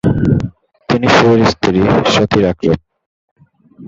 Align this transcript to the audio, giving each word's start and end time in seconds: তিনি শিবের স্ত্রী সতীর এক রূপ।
তিনি 0.89 1.07
শিবের 1.15 1.41
স্ত্রী 1.51 1.81
সতীর 2.13 2.43
এক 2.51 2.57
রূপ। 2.65 2.79